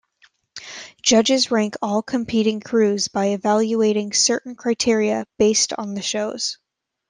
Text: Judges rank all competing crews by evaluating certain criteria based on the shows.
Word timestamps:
Judges 1.03 1.51
rank 1.51 1.75
all 1.79 2.01
competing 2.01 2.59
crews 2.59 3.07
by 3.07 3.25
evaluating 3.27 4.13
certain 4.13 4.55
criteria 4.55 5.27
based 5.37 5.73
on 5.73 5.93
the 5.93 6.01
shows. 6.01 6.57